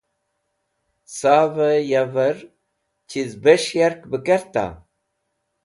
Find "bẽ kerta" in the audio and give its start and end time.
4.09-4.65